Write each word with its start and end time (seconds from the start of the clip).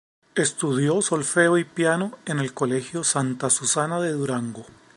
Estudió 0.33 0.99
solfeo 1.03 1.59
y 1.59 1.63
piano 1.63 2.17
en 2.25 2.39
el 2.39 2.55
colegio 2.55 3.03
Santa 3.03 3.51
Susana 3.51 4.01
de 4.01 4.13
Durango. 4.13 4.65